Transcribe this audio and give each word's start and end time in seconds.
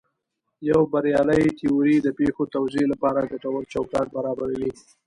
یوه 0.69 0.85
بریالۍ 0.93 1.43
تیوري 1.57 1.95
د 2.01 2.07
پېښو 2.19 2.43
توضیح 2.55 2.85
لپاره 2.91 3.29
ګټور 3.31 3.61
چوکاټ 3.73 4.07
برابروي. 4.15 4.71